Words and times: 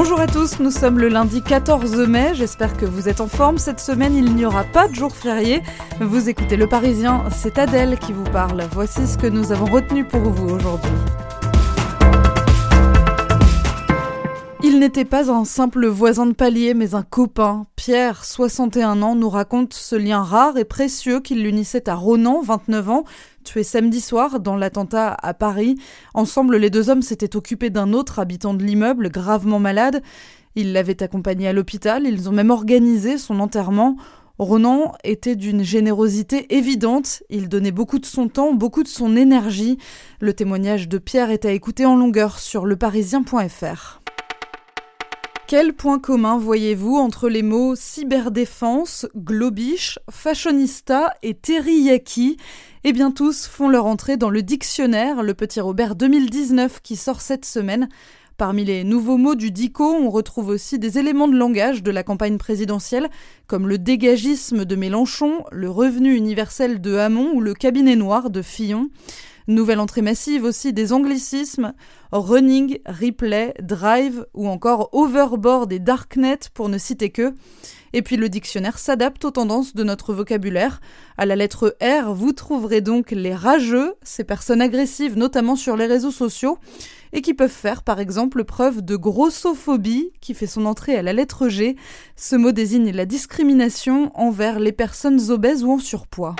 Bonjour 0.00 0.20
à 0.20 0.28
tous, 0.28 0.60
nous 0.60 0.70
sommes 0.70 1.00
le 1.00 1.08
lundi 1.08 1.42
14 1.42 2.06
mai, 2.06 2.30
j'espère 2.32 2.76
que 2.76 2.86
vous 2.86 3.08
êtes 3.08 3.20
en 3.20 3.26
forme. 3.26 3.58
Cette 3.58 3.80
semaine, 3.80 4.14
il 4.14 4.32
n'y 4.36 4.46
aura 4.46 4.62
pas 4.62 4.86
de 4.86 4.94
jour 4.94 5.12
férié. 5.12 5.60
Vous 6.00 6.28
écoutez 6.28 6.56
Le 6.56 6.68
Parisien, 6.68 7.24
c'est 7.32 7.58
Adèle 7.58 7.98
qui 7.98 8.12
vous 8.12 8.22
parle. 8.22 8.62
Voici 8.70 9.08
ce 9.08 9.18
que 9.18 9.26
nous 9.26 9.50
avons 9.50 9.66
retenu 9.66 10.04
pour 10.04 10.20
vous 10.20 10.54
aujourd'hui. 10.54 10.92
Il 14.70 14.80
n'était 14.80 15.06
pas 15.06 15.30
un 15.30 15.46
simple 15.46 15.86
voisin 15.86 16.26
de 16.26 16.34
palier, 16.34 16.74
mais 16.74 16.94
un 16.94 17.02
copain. 17.02 17.64
Pierre, 17.74 18.22
61 18.22 19.00
ans, 19.00 19.14
nous 19.14 19.30
raconte 19.30 19.72
ce 19.72 19.96
lien 19.96 20.22
rare 20.22 20.58
et 20.58 20.66
précieux 20.66 21.20
qui 21.20 21.36
l'unissait 21.36 21.88
à 21.88 21.94
Ronan, 21.94 22.42
29 22.42 22.90
ans, 22.90 23.04
tué 23.44 23.62
samedi 23.62 24.02
soir 24.02 24.40
dans 24.40 24.56
l'attentat 24.56 25.16
à 25.22 25.32
Paris. 25.32 25.76
Ensemble, 26.12 26.58
les 26.58 26.68
deux 26.68 26.90
hommes 26.90 27.00
s'étaient 27.00 27.34
occupés 27.34 27.70
d'un 27.70 27.94
autre 27.94 28.18
habitant 28.18 28.52
de 28.52 28.62
l'immeuble, 28.62 29.08
gravement 29.08 29.58
malade. 29.58 30.02
Ils 30.54 30.74
l'avaient 30.74 31.02
accompagné 31.02 31.48
à 31.48 31.54
l'hôpital, 31.54 32.04
ils 32.06 32.28
ont 32.28 32.32
même 32.32 32.50
organisé 32.50 33.16
son 33.16 33.40
enterrement. 33.40 33.96
Ronan 34.38 34.92
était 35.02 35.34
d'une 35.34 35.62
générosité 35.62 36.54
évidente, 36.54 37.22
il 37.30 37.48
donnait 37.48 37.72
beaucoup 37.72 37.98
de 37.98 38.06
son 38.06 38.28
temps, 38.28 38.52
beaucoup 38.52 38.82
de 38.82 38.88
son 38.88 39.16
énergie. 39.16 39.78
Le 40.20 40.34
témoignage 40.34 40.90
de 40.90 40.98
Pierre 40.98 41.30
est 41.30 41.46
à 41.46 41.52
écouter 41.52 41.86
en 41.86 41.96
longueur 41.96 42.38
sur 42.38 42.66
leparisien.fr. 42.66 44.02
Quel 45.48 45.72
point 45.72 45.98
commun 45.98 46.36
voyez-vous 46.36 46.96
entre 46.96 47.30
les 47.30 47.40
mots 47.40 47.74
cyberdéfense, 47.74 49.06
globish, 49.16 49.98
fashionista 50.10 51.14
et 51.22 51.32
teriyaki? 51.32 52.36
Eh 52.84 52.92
bien 52.92 53.10
tous 53.10 53.46
font 53.46 53.70
leur 53.70 53.86
entrée 53.86 54.18
dans 54.18 54.28
le 54.28 54.42
dictionnaire, 54.42 55.22
le 55.22 55.32
petit 55.32 55.62
Robert 55.62 55.96
2019 55.96 56.82
qui 56.82 56.96
sort 56.96 57.22
cette 57.22 57.46
semaine. 57.46 57.88
Parmi 58.36 58.66
les 58.66 58.84
nouveaux 58.84 59.16
mots 59.16 59.36
du 59.36 59.50
DICO, 59.50 59.84
on 59.84 60.10
retrouve 60.10 60.48
aussi 60.48 60.78
des 60.78 60.98
éléments 60.98 61.28
de 61.28 61.38
langage 61.38 61.82
de 61.82 61.90
la 61.90 62.02
campagne 62.02 62.36
présidentielle, 62.36 63.08
comme 63.46 63.68
le 63.68 63.78
dégagisme 63.78 64.66
de 64.66 64.76
Mélenchon, 64.76 65.44
le 65.50 65.70
revenu 65.70 66.14
universel 66.14 66.78
de 66.82 66.96
Hamon 66.96 67.32
ou 67.32 67.40
le 67.40 67.54
cabinet 67.54 67.96
noir 67.96 68.28
de 68.28 68.42
Fillon. 68.42 68.90
Nouvelle 69.48 69.80
entrée 69.80 70.02
massive 70.02 70.44
aussi 70.44 70.74
des 70.74 70.92
anglicismes, 70.92 71.72
running, 72.12 72.80
replay, 72.84 73.54
drive 73.62 74.26
ou 74.34 74.46
encore 74.46 74.90
overboard 74.92 75.72
et 75.72 75.78
darknet 75.78 76.38
pour 76.52 76.68
ne 76.68 76.76
citer 76.76 77.08
que. 77.08 77.34
Et 77.94 78.02
puis 78.02 78.18
le 78.18 78.28
dictionnaire 78.28 78.78
s'adapte 78.78 79.24
aux 79.24 79.30
tendances 79.30 79.74
de 79.74 79.84
notre 79.84 80.12
vocabulaire. 80.12 80.82
À 81.16 81.24
la 81.24 81.34
lettre 81.34 81.74
R, 81.80 82.12
vous 82.12 82.34
trouverez 82.34 82.82
donc 82.82 83.10
les 83.10 83.34
rageux, 83.34 83.94
ces 84.02 84.22
personnes 84.22 84.60
agressives 84.60 85.16
notamment 85.16 85.56
sur 85.56 85.78
les 85.78 85.86
réseaux 85.86 86.10
sociaux, 86.10 86.58
et 87.14 87.22
qui 87.22 87.32
peuvent 87.32 87.48
faire 87.48 87.82
par 87.82 88.00
exemple 88.00 88.44
preuve 88.44 88.82
de 88.82 88.96
grossophobie, 88.96 90.12
qui 90.20 90.34
fait 90.34 90.46
son 90.46 90.66
entrée 90.66 90.96
à 90.96 91.02
la 91.02 91.14
lettre 91.14 91.48
G. 91.48 91.76
Ce 92.16 92.36
mot 92.36 92.52
désigne 92.52 92.90
la 92.92 93.06
discrimination 93.06 94.12
envers 94.14 94.60
les 94.60 94.72
personnes 94.72 95.30
obèses 95.30 95.64
ou 95.64 95.72
en 95.72 95.78
surpoids. 95.78 96.36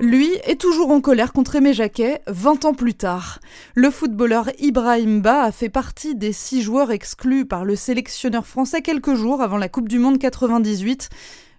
Lui 0.00 0.28
est 0.44 0.60
toujours 0.60 0.90
en 0.90 1.00
colère 1.00 1.32
contre 1.32 1.54
Aimé 1.54 1.72
Jacquet, 1.72 2.20
20 2.26 2.64
ans 2.64 2.74
plus 2.74 2.94
tard. 2.94 3.38
Le 3.76 3.90
footballeur 3.90 4.50
Ibrahim 4.58 5.20
Ba 5.20 5.42
a 5.42 5.52
fait 5.52 5.68
partie 5.68 6.16
des 6.16 6.32
six 6.32 6.62
joueurs 6.62 6.90
exclus 6.90 7.46
par 7.46 7.64
le 7.64 7.76
sélectionneur 7.76 8.44
français 8.44 8.82
quelques 8.82 9.14
jours 9.14 9.40
avant 9.40 9.56
la 9.56 9.68
Coupe 9.68 9.88
du 9.88 10.00
Monde 10.00 10.18
98. 10.18 11.10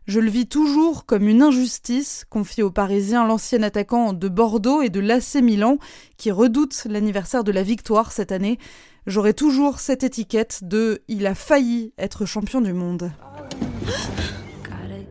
Je 0.07 0.19
le 0.19 0.29
vis 0.29 0.47
toujours 0.47 1.06
comme 1.06 1.29
une 1.29 1.41
injustice, 1.41 2.25
confie 2.29 2.62
aux 2.62 2.72
Parisiens 2.72 3.25
l'ancien 3.25 3.63
attaquant 3.63 4.12
de 4.12 4.28
Bordeaux 4.28 4.81
et 4.81 4.90
de 4.90 5.00
l'AC 5.00 5.35
Milan, 5.35 5.78
qui 6.18 6.29
redoute 6.29 6.85
l'anniversaire 6.90 7.45
de 7.45 7.53
la 7.53 7.63
victoire 7.63 8.12
cette 8.12 8.34
année. 8.34 8.59
J'aurai 9.07 9.34
toujours 9.34 9.79
cette 9.79 10.03
étiquette 10.03 10.59
de 10.63 11.01
Il 11.07 11.25
a 11.25 11.35
failli 11.35 11.94
être 11.97 12.25
champion 12.25 12.59
du 12.59 12.74
monde. 12.74 13.12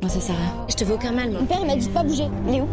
Moi, 0.04 0.12
ça 0.12 0.20
sert 0.20 0.34
à 0.34 0.38
rien. 0.38 0.66
Je 0.68 0.74
te 0.74 0.84
veux 0.84 0.96
aucun 0.96 1.12
mal, 1.12 1.30
moi. 1.30 1.40
Mon 1.40 1.46
père, 1.46 1.60
il 1.62 1.66
m'a 1.66 1.76
dit 1.76 1.88
de 1.88 1.92
pas 1.94 2.02
bouger. 2.02 2.26
Il 2.46 2.56
est 2.56 2.60
où? 2.60 2.68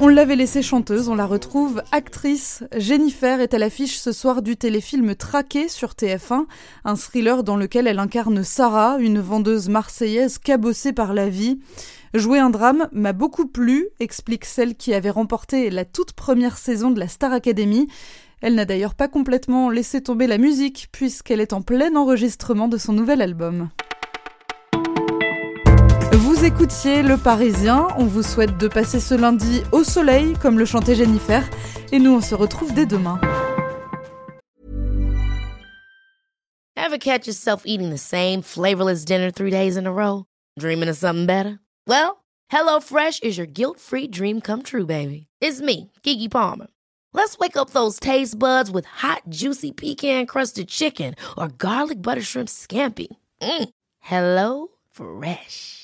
On 0.00 0.08
l'avait 0.08 0.34
laissée 0.34 0.60
chanteuse, 0.60 1.08
on 1.08 1.14
la 1.14 1.24
retrouve 1.24 1.80
actrice. 1.92 2.64
Jennifer 2.76 3.40
est 3.40 3.54
à 3.54 3.58
l'affiche 3.58 3.96
ce 3.96 4.10
soir 4.10 4.42
du 4.42 4.56
téléfilm 4.56 5.14
Traqué 5.14 5.68
sur 5.68 5.90
TF1, 5.90 6.46
un 6.84 6.96
thriller 6.96 7.44
dans 7.44 7.56
lequel 7.56 7.86
elle 7.86 8.00
incarne 8.00 8.42
Sarah, 8.42 8.96
une 8.98 9.20
vendeuse 9.20 9.68
marseillaise 9.68 10.38
cabossée 10.38 10.92
par 10.92 11.14
la 11.14 11.28
vie. 11.28 11.60
Jouer 12.12 12.40
un 12.40 12.50
drame 12.50 12.88
m'a 12.90 13.12
beaucoup 13.12 13.46
plu, 13.46 13.86
explique 14.00 14.44
celle 14.44 14.74
qui 14.74 14.94
avait 14.94 15.10
remporté 15.10 15.70
la 15.70 15.84
toute 15.84 16.12
première 16.12 16.58
saison 16.58 16.90
de 16.90 16.98
la 16.98 17.06
Star 17.06 17.32
Academy. 17.32 17.86
Elle 18.40 18.56
n'a 18.56 18.64
d'ailleurs 18.64 18.96
pas 18.96 19.06
complètement 19.06 19.70
laissé 19.70 20.02
tomber 20.02 20.26
la 20.26 20.38
musique, 20.38 20.88
puisqu'elle 20.90 21.40
est 21.40 21.52
en 21.52 21.62
plein 21.62 21.94
enregistrement 21.94 22.66
de 22.66 22.78
son 22.78 22.94
nouvel 22.94 23.22
album. 23.22 23.68
Vous 26.44 26.50
écoutiez 26.50 27.02
Le 27.02 27.16
Parisien, 27.16 27.88
on 27.96 28.04
vous 28.04 28.22
souhaite 28.22 28.58
de 28.58 28.68
passer 28.68 29.00
ce 29.00 29.14
lundi 29.14 29.62
au 29.72 29.82
soleil, 29.82 30.34
comme 30.34 30.58
le 30.58 30.66
chantait 30.66 30.94
Jennifer, 30.94 31.42
et 31.90 31.98
nous 31.98 32.16
on 32.16 32.20
se 32.20 32.34
retrouve 32.34 32.74
dès 32.74 32.84
demain. 32.84 33.18
Ever 36.76 36.98
catch 36.98 37.26
yourself 37.26 37.62
eating 37.64 37.88
the 37.88 37.96
same 37.96 38.42
flavorless 38.42 39.06
dinner 39.06 39.30
three 39.30 39.50
days 39.50 39.78
in 39.78 39.86
a 39.86 39.90
row? 39.90 40.26
Dreaming 40.58 40.90
of 40.90 40.98
something 40.98 41.24
better? 41.24 41.60
Well, 41.86 42.22
HelloFresh 42.52 43.22
is 43.22 43.38
your 43.38 43.46
guilt-free 43.46 44.08
dream 44.08 44.42
come 44.42 44.62
true, 44.62 44.84
baby. 44.84 45.28
It's 45.40 45.62
me, 45.62 45.90
Kiki 46.02 46.28
Palmer. 46.28 46.66
Let's 47.14 47.38
wake 47.38 47.56
up 47.56 47.70
those 47.70 47.98
taste 47.98 48.38
buds 48.38 48.70
with 48.70 48.84
hot, 48.84 49.22
juicy 49.30 49.72
pecan-crusted 49.72 50.68
chicken 50.68 51.14
or 51.38 51.48
garlic 51.48 52.02
butter 52.02 52.20
shrimp 52.20 52.50
scampi. 52.50 53.06
Mm. 53.40 53.70
Hello 54.00 54.68
Fresh. 54.92 55.83